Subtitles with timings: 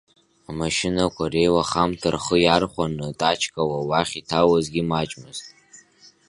[0.49, 5.45] Амашьынақәа реилахамҭа рхы иархәаны, тачкала уахь иҭалозгьы маҷмызт.